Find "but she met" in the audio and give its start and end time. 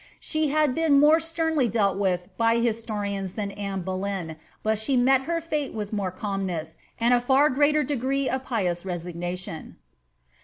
4.63-5.25